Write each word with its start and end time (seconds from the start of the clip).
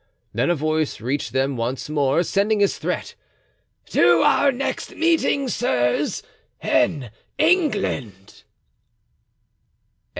Then 0.33 0.49
a 0.49 0.55
voice 0.55 0.99
reached 0.99 1.31
them 1.31 1.55
once 1.57 1.87
more, 1.87 2.23
sending 2.23 2.57
this 2.57 2.79
threat: 2.79 3.13
"To 3.91 4.23
our 4.23 4.51
next 4.51 4.95
meeting, 4.95 5.47
sirs, 5.47 6.23
in 6.59 7.11
England." 7.37 8.41